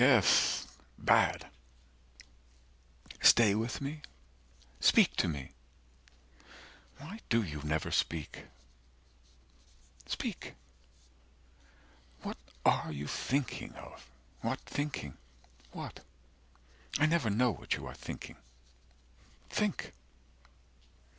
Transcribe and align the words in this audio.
Yes, 0.03 0.65
bad. 0.97 1.45
Stay 3.21 3.53
with 3.53 3.81
me. 3.81 4.01
Speak 4.79 5.15
to 5.17 5.27
me. 5.27 5.51
Why 6.97 7.19
do 7.29 7.43
you 7.43 7.61
never 7.63 7.91
speak? 7.91 8.45
Speak. 10.07 10.55
What 12.23 12.37
are 12.65 12.91
you 12.91 13.05
thinking 13.05 13.73
of? 13.75 14.09
What 14.41 14.59
thinking? 14.61 15.17
What? 15.71 15.99
I 16.97 17.05
never 17.05 17.29
know 17.29 17.51
what 17.51 17.75
you 17.75 17.85
are 17.85 17.93
thinking. 17.93 18.37
Think." 19.51 19.93